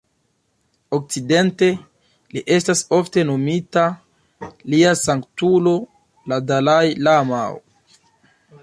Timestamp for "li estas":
2.37-2.81